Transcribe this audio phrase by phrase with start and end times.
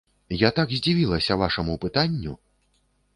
[0.43, 2.33] Я так здзівілася вашаму пытанню!